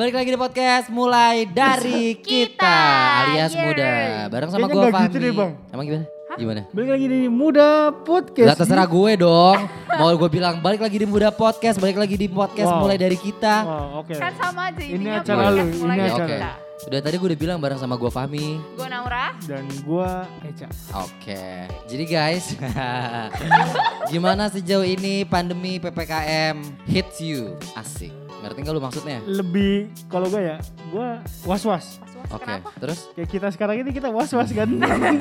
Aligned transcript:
Balik 0.00 0.16
lagi 0.16 0.32
di 0.32 0.40
podcast 0.40 0.88
mulai 0.88 1.44
dari 1.44 2.16
kita, 2.16 2.56
Kita, 2.56 2.76
alias 3.20 3.52
yeay. 3.52 3.64
muda. 3.68 3.92
Bareng 4.32 4.48
sama 4.48 4.64
gue 4.72 4.84
Fahmi. 4.88 5.04
gitu 5.12 5.16
deh, 5.20 5.32
Bang. 5.36 5.52
Emang 5.68 5.84
gimana? 5.84 6.04
Gimana? 6.40 6.60
Balik 6.72 6.90
lagi 6.96 7.06
di 7.12 7.20
Muda 7.28 7.92
Podcast. 8.00 8.48
Gak 8.48 8.58
terserah 8.64 8.88
gue 8.88 9.12
dong. 9.20 9.60
Mau 10.00 10.08
gue 10.16 10.30
bilang 10.32 10.56
balik 10.64 10.80
lagi 10.80 10.96
di 10.96 11.04
muda 11.04 11.28
podcast, 11.28 11.76
balik 11.76 12.00
lagi 12.00 12.16
di 12.16 12.32
podcast 12.32 12.72
Wow. 12.72 12.80
mulai 12.80 12.96
dari 12.96 13.20
kita. 13.20 13.54
Wow, 13.60 14.00
oke. 14.00 14.16
Kan 14.16 14.32
sama 14.40 14.72
aja 14.72 14.80
Ini 14.80 15.04
acara 15.20 15.52
podcast 15.52 15.68
lu, 15.68 15.80
mulai 15.84 15.96
ini 16.00 16.08
acara. 16.08 16.28
kita. 16.32 16.50
Udah 16.80 17.00
tadi 17.04 17.14
gue 17.20 17.28
udah 17.28 17.40
bilang 17.44 17.58
bareng 17.60 17.76
sama 17.76 17.94
gue 18.00 18.08
Fahmi. 18.08 18.46
Gue 18.56 18.88
Naura. 18.88 19.36
Dan 19.44 19.68
gua 19.84 20.24
Eca. 20.48 20.72
Oke. 20.96 21.68
Jadi 21.92 22.04
guys, 22.08 22.56
gimana 24.16 24.48
sejauh 24.48 24.80
ini 24.80 25.28
pandemi 25.28 25.76
PPKM 25.76 26.88
hits 26.88 27.20
you? 27.20 27.52
Asik. 27.76 28.19
Ngerti 28.40 28.58
gak 28.60 28.72
lu 28.72 28.80
maksudnya? 28.80 29.18
Lebih 29.22 29.74
kalau 30.08 30.26
gua 30.26 30.40
ya, 30.40 30.56
gua 30.88 31.08
was-was. 31.44 32.00
Oke. 32.28 32.44
kenapa? 32.44 32.68
Terus 32.76 33.08
Kayak 33.12 33.28
kita 33.28 33.48
sekarang 33.50 33.76
ini 33.80 33.90
kita 33.90 34.08
was-was 34.08 34.48
kan. 34.50 34.68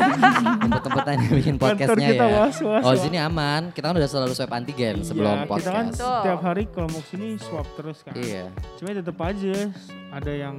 tempat-tempatan 0.63 1.15
bikin 1.31 1.55
podcastnya 1.55 2.09
kita 2.11 2.25
ya. 2.25 2.35
was-was. 2.37 2.83
Oh 2.83 2.91
di 2.91 3.01
sini 3.01 3.17
aman. 3.17 3.71
Kita 3.71 3.85
kan 3.87 3.95
udah 3.95 4.09
selalu 4.09 4.33
swab 4.33 4.51
antigen 4.51 5.01
sebelum 5.01 5.27
Iya, 5.29 5.39
Kita 5.39 5.47
kan 5.47 5.49
podcast. 5.49 5.87
Betul. 5.93 6.15
setiap 6.15 6.39
hari 6.41 6.63
kalau 6.67 6.87
mau 6.87 7.01
ke 7.01 7.09
sini 7.09 7.27
swab 7.37 7.67
terus 7.75 7.97
kan. 8.03 8.13
Iya. 8.15 8.45
Cuma 8.77 8.87
tetap 8.91 9.17
aja 9.17 9.55
ada 10.11 10.31
yang 10.31 10.55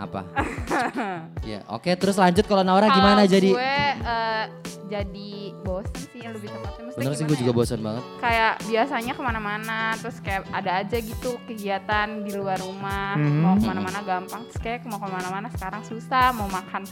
Apa? 0.00 0.20
Iya. 1.40 1.60
Oke. 1.68 1.92
Terus 1.92 2.16
lanjut 2.16 2.44
kalau 2.44 2.62
Naura 2.62 2.88
gimana 2.88 3.24
jadi? 3.24 3.52
Gue 3.52 3.74
eh, 3.96 4.44
jadi 4.86 5.30
bosen 5.60 6.02
sih 6.06 6.22
lebih 6.22 6.48
tepatnya. 6.48 6.82
Maksudnya 6.84 6.98
Bener 7.00 7.12
sih 7.12 7.22
gue 7.22 7.28
gimana 7.28 7.40
juga 7.40 7.52
ya? 7.52 7.58
bosan 7.58 7.80
banget. 7.80 8.02
Kayak 8.18 8.52
biasanya 8.64 9.12
ke 9.12 9.22
mana-mana, 9.22 9.78
terus 9.98 10.16
kayak 10.20 10.42
ada 10.50 10.70
aja 10.78 10.96
gitu 10.96 11.30
kegiatan 11.44 12.08
di 12.22 12.32
luar 12.32 12.58
rumah, 12.58 13.14
Mhm. 13.14 13.40
mau 13.40 13.54
ke 13.54 13.66
mana-mana 13.66 13.98
gampang. 14.00 14.42
Terus 14.46 14.60
kayak 14.60 14.80
mau 14.84 14.98
ke 14.98 15.08
mana-mana 15.08 15.48
sekarang 15.50 15.82
susah, 15.82 16.32
mau 16.32 16.46
makan 16.46 16.82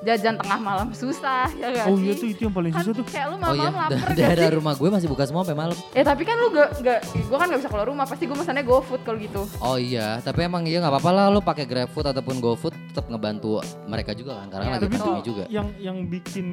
jajan 0.00 0.34
tengah 0.34 0.56
malam 0.58 0.88
susah, 0.92 1.44
ya 1.52 1.68
gak 1.70 1.84
Oh 1.84 1.94
sih? 1.94 2.02
iya 2.02 2.12
tuh 2.14 2.26
itu 2.26 2.40
yang 2.42 2.54
paling 2.54 2.70
Kan 2.70 2.80
susah 2.82 2.94
tuh. 2.96 3.04
kayak 3.06 3.26
lu 3.26 3.36
Oh 3.38 3.52
iya, 3.52 3.68
lapar 3.68 3.88
da- 3.90 4.00
gak 4.00 4.16
daerah 4.16 4.50
rumah 4.54 4.72
gue 4.72 4.88
masih 4.90 5.06
buka 5.06 5.24
semua 5.24 5.42
sampai 5.42 5.58
malam. 5.58 5.76
Eh 5.90 6.00
tapi 6.00 6.22
kan 6.22 6.34
lu 6.34 6.48
gak, 6.50 6.68
gak 6.78 6.98
gue 7.04 7.36
kan 7.36 7.46
gak 7.46 7.58
bisa 7.58 7.68
keluar 7.68 7.86
rumah, 7.86 8.04
pasti 8.04 8.24
gue 8.24 8.32
pesannya 8.34 8.62
GoFood 8.62 9.00
kalau 9.02 9.18
gitu. 9.18 9.42
Oh 9.58 9.76
iya, 9.76 10.18
tapi 10.18 10.40
emang 10.42 10.64
iya 10.64 10.78
nggak 10.78 10.88
apa-apa 10.90 11.10
lah 11.10 11.24
lu 11.28 11.40
pakai 11.40 11.64
GrabFood 11.64 12.06
ataupun 12.08 12.34
GoFood 12.38 12.72
tetap 12.88 13.06
ngebantu 13.06 13.60
mereka 13.84 14.10
juga 14.12 14.40
kan 14.40 14.46
karena 14.48 14.64
Iya, 14.64 14.72
lagi 14.74 14.86
pandemi 14.90 15.20
juga. 15.22 15.44
yang 15.48 15.68
yang 15.76 15.96
bikin 16.04 16.46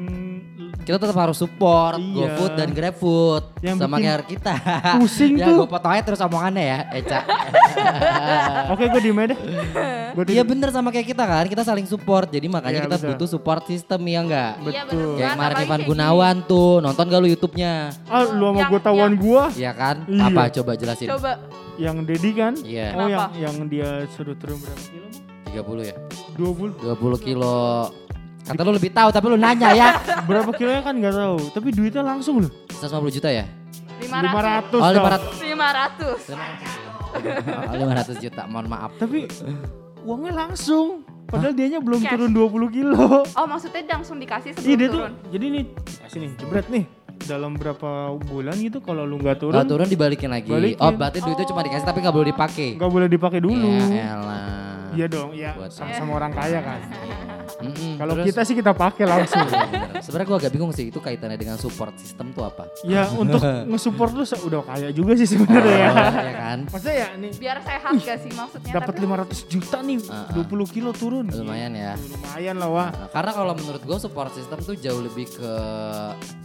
Kita 0.80 0.98
tetap 0.98 1.18
harus 1.18 1.36
support 1.36 1.95
Iya. 1.95 2.12
GoFood 2.28 2.52
dan 2.53 2.70
GrabFood 2.70 3.44
Yang 3.62 3.78
sama 3.78 3.95
kayak 3.98 4.28
kita. 4.28 4.53
pusing 4.98 5.34
ya 5.36 5.48
tuh. 5.48 5.56
gue 5.58 5.68
potong 5.70 5.92
aja 5.92 6.03
terus 6.03 6.20
omongannya 6.22 6.64
ya, 6.66 6.80
Eca. 6.94 7.20
Oke 8.70 8.88
gue 8.88 9.02
diem 9.02 9.18
aja 9.18 9.28
deh. 9.30 9.40
Gua 10.09 10.25
Iya 10.28 10.42
bener 10.42 10.70
sama 10.72 10.90
kayak 10.90 11.08
kita 11.08 11.23
kan, 11.23 11.45
kita 11.45 11.62
saling 11.62 11.86
support. 11.86 12.25
Jadi 12.28 12.48
makanya 12.48 12.80
Iya, 12.80 12.86
kita 12.86 12.98
betul. 12.98 13.09
butuh 13.14 13.28
support 13.38 13.61
system 13.63 14.02
ya 14.03 14.19
enggak? 14.19 14.52
Iya 14.66 14.81
Betul. 14.83 15.13
Kayak 15.16 15.31
kemarin 15.31 15.55
Ivan 15.61 15.81
Gunawan 15.85 16.35
tuh, 16.43 16.81
nonton 16.81 17.05
gak 17.05 17.21
lu 17.21 17.30
YouTube-nya? 17.30 17.94
Ah 18.09 18.25
lu 18.25 18.49
sama 18.49 18.66
gue 18.66 18.79
tawan 18.81 18.97
yang- 18.99 19.16
gua. 19.16 19.44
Iya 19.53 19.71
kan? 19.71 19.95
Iya. 20.03 20.25
Apa 20.25 20.41
coba 20.52 20.71
jelasin? 20.73 21.07
Coba 21.07 21.31
Yang 21.77 21.97
Dedi 22.09 22.31
kan. 22.33 22.53
Iya, 22.57 22.88
Oh 22.91 23.05
yang 23.05 23.09
Kenapa? 23.13 23.25
yang 23.38 23.55
dia 23.69 23.89
suruh 24.09 24.33
turun 24.33 24.57
berapa 24.57 24.81
kilo? 24.83 25.05
Bang? 25.05 25.85
30 25.85 25.85
ya. 25.85 25.95
20. 26.33 26.73
20 26.97 27.17
kilo. 27.21 27.57
Kata 28.41 28.61
lu 28.63 28.71
lebih 28.73 28.89
tahu 28.89 29.09
tapi 29.13 29.25
lu 29.27 29.38
nanya 29.38 29.69
ya. 29.75 29.89
Berapa 30.29 30.49
kilonya 30.51 30.81
kan 30.81 30.97
nggak 30.97 31.13
tahu. 31.13 31.38
Tapi 31.53 31.67
duitnya 31.69 32.01
langsung 32.01 32.41
loh. 32.41 32.51
150 32.73 33.13
juta 33.13 33.29
ya? 33.29 33.45
500. 34.01 34.73
500. 34.73 34.81
Oh, 34.81 34.89
dong. 34.89 35.05
500. 35.38 36.33
500. 36.33 36.38
Oh, 37.67 37.75
500 37.75 38.23
juta, 38.23 38.41
mohon 38.47 38.67
maaf. 38.67 38.91
Tapi 38.95 39.27
uangnya 40.01 40.47
langsung. 40.47 41.06
Padahal 41.28 41.53
dianya 41.53 41.79
belum 41.79 42.00
Cash. 42.00 42.12
turun 42.13 42.31
20 42.31 42.72
kilo. 42.72 43.03
Oh 43.28 43.46
maksudnya 43.46 43.84
langsung 43.85 44.16
dikasih 44.16 44.50
Iya 44.50 44.57
sebelum 44.57 44.78
dia 44.78 44.88
turun? 44.88 45.12
tuh. 45.12 45.29
Jadi 45.29 45.46
nih, 45.50 45.63
kasih 46.00 46.19
nih, 46.19 46.31
jebret 46.35 46.68
nih. 46.68 46.85
Dalam 47.19 47.51
berapa 47.53 47.90
bulan 48.22 48.56
gitu 48.56 48.78
kalau 48.79 49.03
lu 49.03 49.18
nggak 49.18 49.38
turun, 49.38 49.53
Kalau 49.53 49.68
turun 49.68 49.88
dibalikin 49.88 50.29
lagi. 50.29 50.47
Balikin. 50.47 50.79
Oh, 50.79 50.90
berarti 50.90 51.19
duitnya 51.19 51.46
cuma 51.46 51.62
dikasih 51.62 51.84
tapi 51.84 52.00
gak 52.00 52.13
boleh 52.13 52.28
dipakai. 52.29 52.69
nggak 52.74 52.88
boleh 52.90 53.07
dipakai 53.07 53.40
dulu. 53.40 53.68
Ya 53.90 54.16
elah. 54.16 54.88
Iya 54.94 55.06
dong, 55.07 55.29
ya 55.31 55.51
Buat- 55.53 55.74
sama-sama 55.74 56.16
orang 56.16 56.31
kaya 56.31 56.59
kan. 56.59 56.79
Mm-mm, 57.57 57.97
Kalau 57.97 58.13
terus- 58.13 58.28
kita 58.29 58.41
sih 58.44 58.56
kita 58.56 58.72
pakai 58.72 59.06
langsung. 59.06 59.45
Iya. 59.68 60.00
Sebenarnya 60.00 60.28
gue 60.28 60.38
agak 60.40 60.51
bingung 60.51 60.72
sih 60.72 60.85
itu 60.88 61.00
kaitannya 61.00 61.35
dengan 61.35 61.57
support 61.57 61.91
system 61.97 62.29
tuh 62.29 62.45
apa? 62.45 62.69
ya 62.85 63.09
untuk 63.12 63.41
nge-support 63.69 64.13
lu 64.13 64.23
udah 64.23 64.62
kaya 64.63 64.90
juga 64.91 65.18
sih 65.18 65.25
sebenarnya 65.25 65.75
ya. 65.75 65.90
Oh, 65.90 65.97
ya 66.16 66.34
kan? 66.34 66.57
Maksudnya 66.69 66.95
ya 66.95 67.07
nih 67.18 67.31
Biar 67.35 67.57
sehat 67.59 67.91
gak 67.97 68.18
sih 68.22 68.31
maksudnya? 68.31 68.72
dapat 68.72 68.94
Tapi 68.94 69.03
500 69.03 69.51
juta 69.51 69.78
nih, 69.81 69.97
Ah, 70.07 70.29
ah. 70.29 70.34
20 70.38 70.68
kilo 70.69 70.91
turun. 70.91 71.25
Lumayan 71.28 71.73
ya. 71.73 71.94
Lumayan 71.97 72.56
lah 72.57 72.69
wah. 72.69 72.90
Karena 73.09 73.31
kalau 73.34 73.53
menurut 73.53 73.81
gue 73.81 73.97
support 73.97 74.31
system 74.31 74.59
tuh 74.62 74.75
jauh 74.78 75.01
lebih 75.01 75.25
ke 75.28 75.51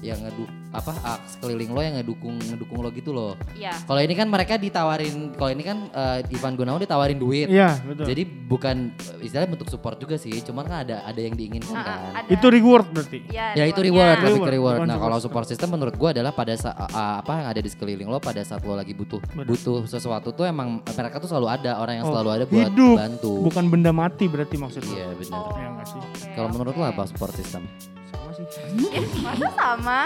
yang 0.00 0.18
ngedu 0.18 0.44
apa 0.72 0.92
ah, 1.04 1.20
sekeliling 1.22 1.68
lo 1.68 1.84
yang 1.84 2.00
ngedukung 2.00 2.40
ngedukung 2.40 2.80
lo 2.80 2.88
gitu 2.90 3.12
loh. 3.12 3.36
Iya. 3.52 3.76
Kalau 3.84 4.00
ini 4.00 4.16
kan 4.16 4.26
mereka 4.26 4.56
ditawarin, 4.56 5.36
kalau 5.36 5.52
ini 5.52 5.62
kan 5.62 5.78
eh, 5.92 6.24
Ivan 6.30 6.56
Gunawan 6.56 6.80
ditawarin 6.80 7.20
duit. 7.20 7.46
Iya, 7.46 7.76
betul. 7.84 8.08
Jadi 8.08 8.22
bukan 8.24 8.76
istilahnya 9.20 9.52
bentuk 9.52 9.68
support 9.68 10.00
juga 10.00 10.16
sih, 10.16 10.32
cuman 10.40 10.64
kan 10.64 10.78
ada 10.82 11.01
ada 11.02 11.20
yang 11.20 11.34
diinginkan 11.34 11.72
Ah, 11.72 11.78
ah, 11.78 11.84
kan. 11.84 11.98
ada. 12.18 12.28
itu 12.30 12.46
reward 12.48 12.86
berarti. 12.88 13.18
Iya, 13.26 13.46
Ya 13.54 13.64
itu 13.64 13.80
reward, 13.80 14.18
lebih 14.18 14.40
ke 14.40 14.52
Reward, 14.52 14.78
Nah 14.82 14.96
kalau 14.96 15.18
support 15.18 15.44
system 15.44 15.68
menurut 15.70 15.94
gua 15.94 16.10
adalah 16.10 16.30
pada 16.30 16.54
sa- 16.54 16.72
ah, 16.72 17.18
apa 17.18 17.32
yang 17.34 17.46
ada 17.48 17.60
di 17.60 17.68
sekeliling 17.68 18.06
lo 18.06 18.18
pada 18.18 18.40
saat 18.40 18.62
lo 18.62 18.72
lagi 18.72 18.92
butuh 18.92 19.20
Benar. 19.28 19.46
butuh 19.46 19.84
sesuatu 19.84 20.30
tuh 20.30 20.44
emang 20.44 20.80
mereka 20.82 21.16
tuh 21.16 21.28
selalu 21.28 21.48
ada 21.48 21.76
orang 21.76 21.94
yang 21.96 22.06
Oh, 22.06 22.12
selalu 22.12 22.28
ada 22.32 22.44
buat 22.44 22.68
hidup. 22.68 22.96
bantu. 22.96 23.32
Bukan 23.44 23.64
benda 23.68 23.90
mati 23.90 24.24
berarti 24.26 24.56
maksudnya. 24.56 24.94
Iya 24.94 25.08
benar. 25.12 25.40
Oh, 25.40 25.54
Ya 25.54 25.68
oke, 25.72 25.98
Kalau 26.32 26.48
menurut 26.48 26.74
lo 26.74 26.84
apa 26.84 27.02
support 27.04 27.32
system? 27.32 27.64
Sama 28.32 28.48
sih. 28.48 29.20
Masa 29.20 29.48
sama? 29.52 29.98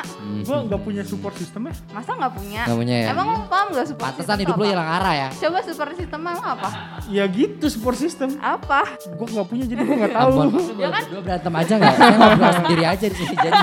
Gua 0.43 0.57
nggak 0.67 0.81
punya 0.83 1.03
support 1.07 1.35
system 1.39 1.71
ya. 1.71 1.75
Masa 1.95 2.11
nggak 2.19 2.33
punya? 2.35 2.63
Nggak 2.67 2.79
punya 2.83 2.97
ya? 2.99 3.09
Emang 3.15 3.27
lo 3.31 3.39
paham 3.47 3.67
gak 3.71 3.87
support 3.87 4.07
Pantesan 4.11 4.27
system 4.35 4.43
hidup 4.43 4.55
lo 4.59 4.65
hilang 4.67 4.89
arah 4.91 5.15
ya. 5.15 5.29
Coba 5.31 5.59
support 5.63 5.93
system 5.95 6.19
emang 6.27 6.39
apa? 6.43 6.69
Ya 7.07 7.25
gitu 7.31 7.67
support 7.71 7.97
system. 7.97 8.29
Apa? 8.43 8.83
Gua 9.15 9.27
nggak 9.31 9.47
punya 9.47 9.65
jadi 9.71 9.83
gua 9.87 9.97
nggak 10.03 10.15
tahu. 10.19 10.31
Ya 10.77 10.89
kan? 10.91 11.03
berdua 11.07 11.23
berantem 11.23 11.53
aja 11.55 11.73
nggak? 11.79 11.95
Saya 11.95 12.15
ngobrol 12.19 12.53
sendiri 12.67 12.85
aja 12.85 13.07
di 13.07 13.17
sini 13.17 13.35
jadi. 13.39 13.63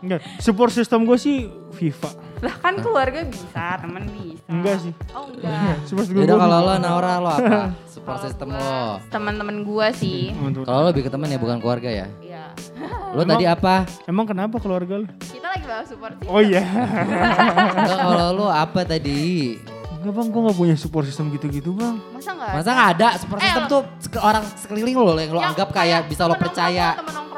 Enggak, 0.00 0.20
support 0.40 0.72
system 0.72 1.04
gua 1.04 1.18
sih 1.18 1.50
FIFA. 1.76 2.10
Lah 2.40 2.54
kan 2.56 2.74
keluarga 2.80 3.20
bisa, 3.28 3.76
temen 3.84 4.08
bisa. 4.08 4.48
Enggak 4.48 4.76
sih. 4.80 4.92
Oh 5.12 5.28
enggak. 5.28 5.76
Support 5.84 6.06
system 6.08 6.38
kalau 6.40 6.58
lo 6.64 6.74
Naura 6.80 7.12
lo 7.20 7.30
apa? 7.30 7.58
Support 7.94 8.18
system 8.24 8.48
gua, 8.54 8.64
lo. 8.64 8.80
Temen-temen 9.12 9.56
gua 9.62 9.86
sih. 9.92 10.32
Kalau 10.64 10.78
lo 10.80 10.86
lebih 10.88 11.04
ke 11.04 11.10
temen 11.12 11.28
ya 11.28 11.36
bukan 11.36 11.60
keluarga 11.60 11.90
ya. 11.92 12.06
Lo 13.16 13.22
tadi 13.24 13.44
apa? 13.44 13.84
Emang 14.04 14.24
kenapa 14.24 14.56
keluarga 14.56 14.98
lu? 14.98 15.06
Kita 15.18 15.46
lagi 15.48 15.64
bahas 15.64 15.86
support 15.86 16.14
system. 16.14 16.30
Oh 16.30 16.38
iya. 16.38 16.62
Kalau 18.00 18.28
lo 18.32 18.46
apa 18.46 18.84
tadi? 18.84 19.56
Enggak 20.00 20.12
bang, 20.14 20.26
gua 20.30 20.40
nggak 20.48 20.56
punya 20.56 20.74
support 20.74 21.04
system 21.04 21.28
gitu-gitu 21.30 21.74
bang. 21.74 21.98
Masa 22.10 22.32
enggak? 22.32 22.52
Masa 22.56 22.70
nggak 22.70 22.90
ada 22.94 23.08
support 23.18 23.38
Eh, 23.38 23.44
system 23.44 23.64
tuh 23.66 23.80
orang 24.18 24.44
sekeliling 24.54 24.94
lo 24.94 25.12
yang 25.12 25.30
lo 25.30 25.40
Yang 25.40 25.50
anggap 25.52 25.68
kayak 25.70 26.00
bisa 26.06 26.22
lo 26.24 26.34
percaya. 26.34 26.86
lo, 26.94 27.02
Temen 27.02 27.12
lo. 27.12 27.29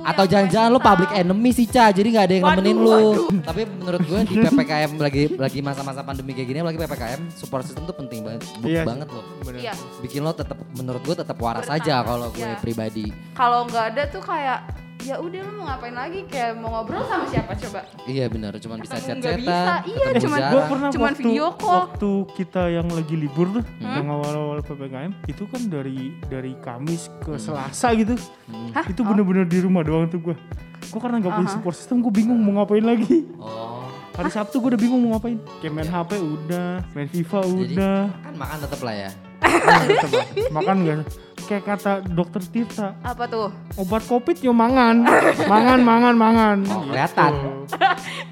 Atau 0.00 0.24
jangan-jangan 0.24 0.68
lo 0.72 0.78
kayak 0.78 0.88
public 0.90 1.10
enemy 1.12 1.50
sih 1.52 1.66
Ca, 1.68 1.92
jadi 1.92 2.08
nggak 2.08 2.24
ada 2.24 2.34
yang 2.34 2.44
nemenin 2.48 2.78
lo. 2.80 2.90
waduh. 2.90 3.28
Tapi 3.44 3.60
menurut 3.68 4.00
gue 4.04 4.20
di 4.26 4.34
PPKM 4.40 4.92
lagi 4.96 5.22
lagi 5.36 5.58
masa-masa 5.60 6.00
pandemi 6.00 6.32
kayak 6.32 6.48
gini, 6.50 6.58
lagi 6.64 6.78
PPKM 6.80 7.20
support 7.36 7.62
system 7.68 7.84
tuh 7.84 7.96
penting 7.96 8.24
banget, 8.24 8.42
Iya 8.64 8.82
banget 8.82 9.08
loh. 9.12 9.24
Iya. 9.54 9.72
Bikin 10.00 10.24
lo 10.24 10.32
tetap 10.32 10.56
menurut 10.74 11.02
gue 11.04 11.16
tetap 11.16 11.36
waras 11.38 11.68
Bertahan, 11.68 11.84
aja 11.84 11.94
kalau 12.06 12.28
gue 12.32 12.42
iya. 12.42 12.58
pribadi. 12.58 13.06
Kalau 13.36 13.68
nggak 13.68 13.84
ada 13.94 14.02
tuh 14.08 14.22
kayak 14.24 14.58
ya 15.02 15.16
udah 15.16 15.40
lu 15.40 15.52
mau 15.54 15.64
ngapain 15.66 15.92
lagi 15.92 16.20
kayak 16.24 16.52
mau 16.54 16.70
ngobrol 16.72 17.02
sama 17.02 17.24
siapa 17.26 17.52
coba? 17.54 17.80
Iya 18.04 18.24
benar, 18.26 18.52
cuman 18.54 18.78
bisa 18.78 18.94
nggak 18.94 19.06
chat-chatan, 19.06 19.38
bisa, 19.38 19.74
iya, 19.84 20.06
cuman-. 20.18 20.40
Gue 20.46 20.62
pernah 20.66 20.88
Cuman 20.90 21.10
waktu, 21.10 21.22
video 21.22 21.46
call. 21.52 21.72
waktu 21.82 22.10
kita 22.34 22.62
yang 22.70 22.86
lagi 22.86 23.14
libur 23.14 23.46
tuh, 23.50 23.64
Hmm? 23.76 23.94
yang 23.94 24.06
awal-awal 24.08 24.58
ppkm, 24.60 25.10
itu 25.26 25.42
kan 25.46 25.62
dari 25.66 25.98
dari 26.24 26.52
Kamis 26.58 27.08
ke 27.18 27.32
Hmm. 27.32 27.42
Selasa 27.42 27.88
gitu, 27.94 28.14
Hmm. 28.46 28.70
Hah? 28.72 28.84
itu 28.84 29.00
bener-bener 29.00 29.44
di 29.44 29.58
rumah 29.58 29.80
doang 29.80 30.06
tuh 30.06 30.20
gue. 30.22 30.36
Gue 30.82 30.98
karena 30.98 31.18
nggak 31.18 31.32
punya 31.34 31.46
Aha. 31.46 31.54
support 31.54 31.74
system, 31.74 32.00
gue 32.00 32.10
bingung 32.10 32.36
mau 32.36 32.58
ngapain 32.58 32.82
lagi. 32.82 33.24
Oh, 33.36 33.84
Hari 34.10 34.28
Sabtu 34.28 34.58
gue 34.58 34.68
udah 34.68 34.80
bingung 34.80 35.00
mau 35.00 35.14
ngapain. 35.14 35.38
Kayak 35.58 35.72
main 35.72 35.88
HP 35.88 36.10
udah, 36.18 36.70
main 36.90 37.08
FIFA 37.08 37.38
Jadi- 37.40 37.56
udah. 37.72 38.00
kan 38.20 38.34
makan 38.34 38.58
tetap 38.60 38.80
lah 38.82 38.94
ya. 38.98 39.10
Coba, 39.40 39.80
makan 40.52 40.76
gak? 40.82 40.98
Kayak 41.42 41.64
kata 41.66 41.92
dokter 42.06 42.38
Tirta, 42.44 42.94
Apa 43.00 43.26
tuh? 43.26 43.50
obat 43.74 44.04
covid 44.04 44.38
yo 44.38 44.52
mangan, 44.52 45.02
mangan, 45.44 45.80
mangan, 45.80 46.14
mangan. 46.14 46.58
Oh, 46.64 46.86
kelihatan. 46.86 47.32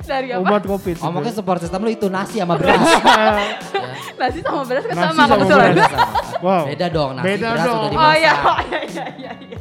Dari 0.01 0.29
apa? 0.31 0.41
Obat 0.41 0.63
covid. 0.65 0.97
Oh 1.01 1.11
mungkin 1.11 1.33
support 1.33 1.59
system 1.59 1.83
lo 1.83 1.91
itu 1.91 2.07
nasi 2.07 2.39
sama 2.39 2.55
beras. 2.55 2.79
Nasi 4.19 4.39
sama 4.41 4.63
beras 4.63 4.83
kan 4.85 4.95
sama 5.09 5.25
kebetulan. 5.27 5.71
beras. 5.73 5.91
Sama. 5.91 6.07
Wow. 6.41 6.63
Beda 6.69 6.87
dong, 6.89 7.11
nasi 7.17 7.27
Beda 7.29 7.49
beras 7.49 7.65
dong. 7.65 7.75
udah 7.77 7.83
Oh 7.83 7.91
dimasak. 7.91 8.15
iya, 8.15 8.33
oh 8.37 8.59
iya 8.61 8.81
iya 8.85 9.05
iya. 9.17 9.33
iya. 9.41 9.59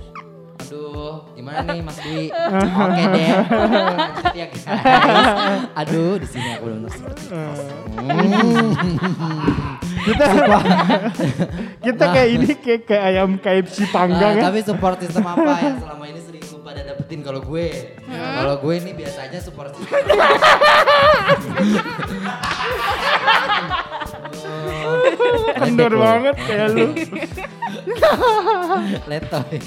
Aduh, 0.60 1.14
gimana 1.32 1.60
nih 1.64 1.80
Mas 1.80 1.98
Dwi? 1.98 2.24
Oke 2.84 3.04
deh. 3.08 3.28
Ya 4.36 4.46
guys. 4.46 4.66
Aduh, 5.80 6.14
di 6.20 6.28
sini 6.28 6.50
aku 6.54 6.66
benar 6.68 6.92
seperti 6.92 7.22
itu. 7.24 7.34
Hmm. 7.98 9.77
Kita 10.08 10.26
Kita 11.80 12.04
kayak 12.08 12.30
ini 12.32 12.48
kayak 12.56 12.82
kayak 12.84 13.04
ayam 13.06 13.30
KFC 13.36 13.78
panggang 13.90 14.34
Nah, 14.34 14.40
ya. 14.40 14.48
tapi 14.48 14.60
support 14.62 14.98
system 14.98 15.26
apa 15.26 15.52
yang 15.58 15.78
selama 15.78 16.06
ini 16.06 16.20
sering 16.20 16.44
lu 16.44 16.60
pada 16.62 16.82
dapetin 16.82 17.20
kalau 17.22 17.42
gue? 17.42 17.68
Kalau 18.08 18.56
gue 18.58 18.74
ini 18.78 18.92
biasanya 18.94 19.40
support 19.40 19.72
system. 19.74 20.00
Oh, 24.78 24.96
Kendor 25.60 25.94
banget 25.94 26.36
kayak 26.40 26.68
lu. 26.72 26.86
Letoy. 29.06 29.58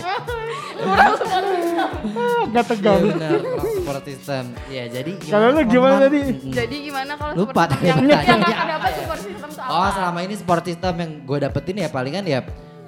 Gak 2.50 2.50
Iya 2.50 2.62
tegang. 2.64 3.00
benar, 3.04 3.38
kurang 3.38 3.69
support 3.92 4.06
system. 4.06 4.44
Ya 4.66 4.84
jadi 4.86 5.12
Kalau 5.20 5.46
lu 5.50 5.60
gimana 5.64 5.96
tadi? 6.00 6.20
Jadi 6.46 6.76
gimana 6.80 7.12
kalau 7.14 7.32
Lupa 7.34 7.50
support 7.52 7.68
tadi. 7.70 7.84
system 7.84 8.06
yang 8.06 8.20
yang 8.22 8.40
apa 8.46 8.64
dapat 8.70 8.90
support 8.94 9.20
system 9.20 9.48
tuh 9.50 9.60
apa? 9.60 9.72
Oh 9.72 9.88
selama 9.90 10.18
ini 10.20 10.34
support 10.34 10.62
system 10.62 10.94
yang 10.96 11.10
gue 11.22 11.38
dapetin 11.40 11.76
ya 11.76 11.88
palingan 11.88 12.24
ya 12.24 12.40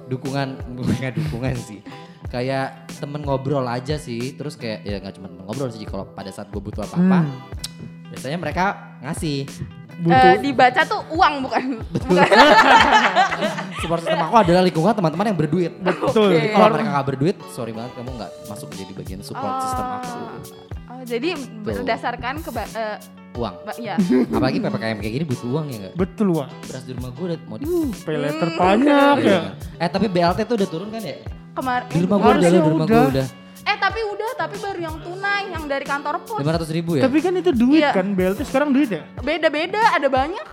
dukungan 0.05 0.47
bukan 0.77 1.11
dukungan 1.13 1.55
sih. 1.57 1.79
Kayak 2.25 2.67
temen 2.95 3.21
ngobrol 3.21 3.61
aja 3.63 3.95
sih 3.95 4.33
terus 4.33 4.55
kayak 4.55 4.81
ya 4.81 4.97
nggak 4.97 5.13
cuma 5.13 5.27
temen 5.27 5.43
ngobrol 5.43 5.67
sih 5.67 5.83
kalau 5.83 6.07
pada 6.07 6.29
saat 6.29 6.47
gue 6.47 6.57
butuh 6.57 6.81
apa 6.81 6.95
apa 6.95 7.19
Hmm. 7.19 7.29
biasanya 8.09 8.37
mereka 8.37 8.65
ngasih. 9.01 9.43
Eh, 9.93 10.01
Butuh 10.01 10.41
dibaca 10.41 10.81
tuh 10.83 11.05
uang 11.11 11.45
bukan? 11.45 11.63
Bukan. 11.93 12.25
Support 13.77 14.01
system 14.01 14.19
aku 14.19 14.35
adalah 14.35 14.61
lingkungan 14.61 14.89
teman-teman 14.91 15.25
yang 15.27 15.37
berduit. 15.37 15.69
Betul. 15.77 16.33
Jadi 16.33 16.49
kalau 16.49 16.67
mereka 16.71 16.89
nggak 16.89 17.07
berduit 17.07 17.37
sorry 17.47 17.71
banget 17.71 17.93
kamu 17.93 18.09
nggak 18.11 18.31
masuk 18.47 18.67
menjadi 18.69 18.91
bagian 18.95 19.21
support 19.21 19.53
system 19.61 19.85
aku 19.85 20.09
Oh, 20.93 21.01
jadi 21.03 21.33
berdasarkan 21.59 22.39
ke 22.39 22.49
eh, 22.53 22.97
uang 23.33 23.55
ba- 23.59 23.73
ya. 23.75 23.97
apalagi 24.29 24.61
ppkm 24.61 24.97
kayak 24.99 25.13
gini 25.15 25.25
butuh 25.25 25.47
uang 25.49 25.65
ya 25.67 25.77
nggak 25.79 25.93
Betul 25.95 26.27
wah. 26.31 26.45
beras 26.61 26.85
di 26.85 26.93
rumah 26.93 27.09
gue 27.09 27.25
udah 27.25 27.39
mau 27.43 27.57
di 27.57 27.65
Pay 27.97 28.13
letter 28.15 28.49
banyak 28.53 29.15
ya. 29.19 29.39
eh 29.75 29.89
tapi 29.89 30.05
BLT 30.05 30.39
tuh 30.43 30.55
udah 30.55 30.69
turun 30.69 30.89
kan 30.89 31.01
ya 31.01 31.17
Kemarin 31.53 31.85
di 31.87 31.99
rumah 31.99 32.17
gue 32.19 32.31
udah 32.31 32.51
di 32.51 32.61
rumah 32.61 32.85
gue 32.85 32.93
udah. 32.93 33.09
udah 33.09 33.27
Eh 33.63 33.77
tapi 33.79 34.03
udah, 34.03 34.29
tapi 34.35 34.59
baru 34.59 34.75
yang 34.77 34.95
tunai 34.99 35.47
yang 35.49 35.63
dari 35.65 35.81
kantor 35.81 36.19
pos. 36.21 36.35
lima 36.37 36.51
ratus 36.51 36.67
ribu 36.69 36.93
ya 36.93 37.03
Tapi 37.03 37.17
kan 37.17 37.33
itu 37.33 37.49
duit 37.49 37.79
Iya. 37.79 37.91
kan 37.91 38.11
BLT 38.11 38.43
sekarang 38.43 38.69
duit 38.69 38.91
ya. 38.91 39.01
Beda-beda, 39.17 39.79
ada 39.89 40.05
banyak. 40.05 40.47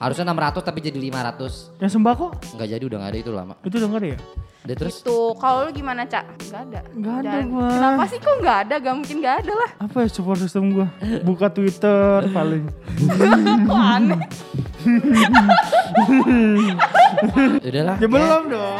Harusnya 0.00 0.24
600 0.24 0.64
tapi 0.64 0.80
jadi 0.80 0.96
500 0.98 1.76
Yang 1.76 1.92
sembako 1.92 2.26
nggak 2.56 2.68
jadi 2.72 2.84
udah 2.88 2.96
nggak 2.98 3.12
ada 3.12 3.18
itu 3.20 3.30
lama 3.30 3.54
itu 3.60 3.74
udah 3.76 3.88
nggak 3.88 4.00
ada 4.00 4.08
ya? 4.08 4.18
udah 4.60 4.76
terus 4.76 4.96
Tuh, 5.00 5.32
kalau 5.36 5.64
lu 5.64 5.72
gimana, 5.72 6.04
Cak? 6.04 6.24
Gak 6.52 6.68
ada. 6.68 6.80
Nggak 6.92 7.14
ada 7.18 7.30
Dan- 7.32 7.48
gua. 7.48 7.68
Kenapa 7.72 8.02
sih 8.04 8.18
kok 8.20 8.36
gak 8.40 8.58
ada? 8.68 8.74
Gak 8.76 8.92
mungkin 8.92 9.16
gak 9.18 9.36
ada 9.40 9.52
lah. 9.56 9.70
Apa 9.80 9.96
ya 10.04 10.08
support 10.12 10.36
system 10.36 10.68
gua? 10.70 10.92
Buka 11.24 11.48
Twitter 11.48 12.28
paling. 12.28 12.68
Kok 13.68 13.80
aneh? 13.80 14.20
Udahlah 17.60 17.96
Ya 17.96 17.98
kayak- 17.98 18.10
belum 18.10 18.42
dong. 18.48 18.76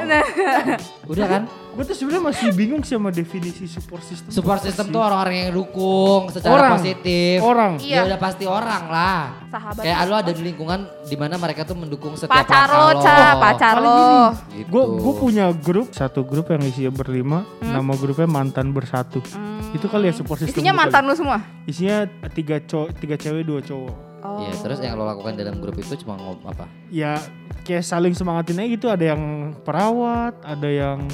udah 1.06 1.26
kan 1.28 1.44
Gue 1.70 1.86
tuh 1.86 1.94
sebenarnya 1.94 2.24
masih 2.26 2.48
bingung 2.50 2.82
sih 2.82 2.98
sama 2.98 3.08
definisi 3.08 3.62
support 3.64 4.02
system. 4.02 4.26
support 4.28 4.58
system 4.58 4.90
tuh 4.90 4.98
orang-orang 4.98 5.36
yang 5.38 5.50
dukung 5.54 6.26
secara 6.28 6.50
Orang. 6.52 6.72
positif 6.76 7.38
Orang. 7.40 7.72
ya 7.78 7.86
Iya. 7.86 8.00
udah 8.10 8.18
pasti 8.18 8.44
orang 8.44 8.84
lah 8.90 9.20
Sahabat. 9.48 9.78
kayak 9.80 9.98
lu 10.02 10.14
ada 10.18 10.32
di 10.34 10.42
lingkungan 10.42 10.80
di 11.00 11.14
mana 11.14 11.38
mereka 11.38 11.62
tuh 11.62 11.78
mendukung 11.78 12.18
setiap 12.18 12.34
pacar 12.36 12.66
lo, 12.66 12.98
Cak, 12.98 13.32
pacar 13.38 13.74
Paling 13.76 13.86
lo. 13.86 14.34
gitu. 14.50 14.66
Gue 14.68 14.82
gue 14.98 15.14
punya 15.16 15.46
grup 15.54 15.88
satu 15.90 16.20
grup 16.20 16.50
yang 16.50 16.60
isinya 16.60 16.90
berlima, 16.90 17.46
nama 17.62 17.92
grupnya 17.94 18.26
mantan 18.26 18.74
bersatu. 18.74 19.22
Hmm. 19.24 19.70
Itu 19.70 19.86
kali 19.86 20.10
ya 20.10 20.12
support 20.12 20.42
system. 20.42 20.50
Isinya 20.56 20.74
mantan 20.74 21.06
lu 21.06 21.14
semua? 21.14 21.38
Isinya 21.64 22.02
tiga 22.28 22.58
cowok, 22.58 22.98
tiga 22.98 23.14
cewek, 23.14 23.46
dua 23.46 23.62
cowok. 23.62 24.09
Oh. 24.20 24.44
Iya, 24.44 24.52
terus 24.60 24.78
yang 24.84 25.00
lo 25.00 25.08
lakukan 25.08 25.32
dalam 25.32 25.56
grup 25.64 25.80
itu 25.80 25.96
cuma 26.04 26.20
ngom 26.20 26.44
apa? 26.44 26.68
Ya 26.92 27.16
kayak 27.64 27.84
saling 27.84 28.12
semangatin 28.12 28.60
aja 28.60 28.68
gitu. 28.68 28.86
Ada 28.92 29.16
yang 29.16 29.54
perawat, 29.64 30.36
ada 30.44 30.68
yang 30.68 31.08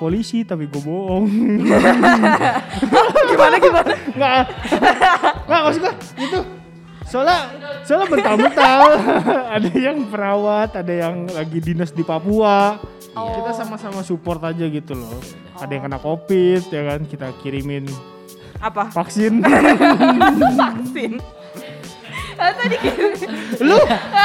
polisi 0.00 0.42
tapi 0.42 0.66
gue 0.66 0.82
bohong. 0.82 1.28
gimana 3.30 3.56
gimana? 3.60 3.92
Nggak, 4.16 4.42
nggak 5.46 5.60
maksud 5.62 5.80
gue 5.84 5.94
itu. 6.24 6.40
Soalnya, 7.10 7.38
soalnya 7.82 8.06
bental-bental. 8.06 8.80
ada 9.58 9.70
yang 9.74 10.06
perawat, 10.06 10.70
ada 10.78 10.94
yang 10.94 11.26
lagi 11.26 11.58
dinas 11.58 11.90
di 11.90 12.06
Papua. 12.06 12.78
Oh. 13.18 13.34
Kita 13.42 13.50
sama-sama 13.62 14.06
support 14.06 14.38
aja 14.46 14.62
gitu 14.70 14.94
loh. 14.94 15.18
Ada 15.58 15.70
yang 15.74 15.90
kena 15.90 15.98
covid 15.98 16.62
ya 16.70 16.82
kan, 16.94 17.00
kita 17.10 17.34
kirimin 17.42 17.90
Apa? 18.62 18.94
vaksin. 18.94 19.42
Vaksin. 20.62 21.18
Ah, 22.40 22.50
tadi 22.50 22.76
gitu. 22.80 23.04
lu, 23.60 23.76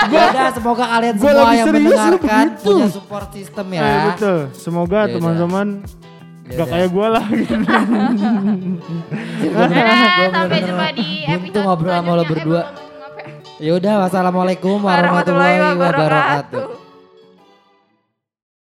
Gua 0.08 0.24
udah 0.26 0.48
semoga 0.50 0.86
kalian 0.88 1.14
gua 1.14 1.28
semua 1.28 1.44
lagi 1.44 1.52
yang 1.54 1.68
serius, 1.68 1.84
mendengarkan 1.92 2.46
punya 2.58 2.88
support 2.88 3.28
system 3.30 3.66
ya. 3.70 3.82
eh, 3.82 4.00
betul. 4.10 4.38
Semoga 4.54 5.00
Ya 5.02 5.14
teman-teman 5.14 5.68
Ya 6.46 6.56
gak 6.56 6.68
kayak 6.70 6.90
gue 6.90 7.08
lah. 7.10 7.26
gitu. 7.28 7.56
Gua 9.46 9.66
sampai 10.32 10.60
jumpa 10.62 10.88
di 10.94 11.08
episode 11.26 11.60
ngobrol 11.60 11.92
sama 11.92 12.12
lo. 12.12 12.22
Eh, 12.22 12.28
berdua. 12.28 12.62
belum 12.62 12.78
ngomong 12.78 13.02
apa 13.04 13.20
ya? 13.20 13.34
Ya 13.58 13.72
udah, 13.74 13.94
wassalamualaikum 14.00 14.78
warahmatullahi 14.80 15.58
wabarakatuh. 15.74 16.85